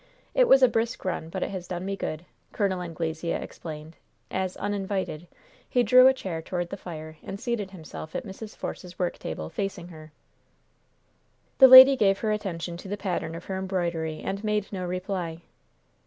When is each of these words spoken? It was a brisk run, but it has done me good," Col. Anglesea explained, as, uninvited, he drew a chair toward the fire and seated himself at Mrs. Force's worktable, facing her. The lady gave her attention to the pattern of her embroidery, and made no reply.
It 0.33 0.47
was 0.47 0.63
a 0.63 0.67
brisk 0.67 1.05
run, 1.05 1.29
but 1.29 1.43
it 1.43 1.51
has 1.51 1.67
done 1.67 1.85
me 1.85 1.95
good," 1.95 2.25
Col. 2.53 2.81
Anglesea 2.81 3.33
explained, 3.35 3.97
as, 4.31 4.57
uninvited, 4.57 5.27
he 5.69 5.83
drew 5.83 6.07
a 6.07 6.13
chair 6.15 6.41
toward 6.41 6.69
the 6.71 6.75
fire 6.75 7.17
and 7.21 7.39
seated 7.39 7.69
himself 7.69 8.15
at 8.15 8.25
Mrs. 8.25 8.55
Force's 8.55 8.95
worktable, 8.97 9.51
facing 9.51 9.89
her. 9.89 10.11
The 11.59 11.67
lady 11.67 11.95
gave 11.95 12.17
her 12.21 12.31
attention 12.31 12.77
to 12.77 12.87
the 12.87 12.97
pattern 12.97 13.35
of 13.35 13.45
her 13.45 13.57
embroidery, 13.59 14.21
and 14.21 14.43
made 14.43 14.73
no 14.73 14.83
reply. 14.87 15.41